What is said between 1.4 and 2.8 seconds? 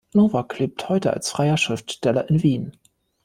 Schriftsteller in Wien.